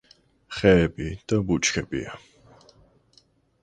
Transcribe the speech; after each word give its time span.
ხეები 0.59 1.11
და 1.33 1.41
ბუჩქებია. 1.51 2.19